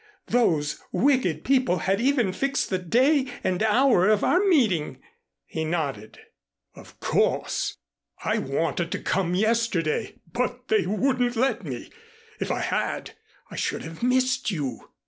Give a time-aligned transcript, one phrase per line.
[0.29, 4.99] Those wicked people had even fixed the day and hour of our meeting."
[5.45, 6.17] He nodded.
[6.73, 7.77] "Of course!
[8.25, 11.91] I wanted to come yesterday, but they wouldn't let me.
[12.39, 13.11] If I had
[13.51, 14.89] I should have missed you."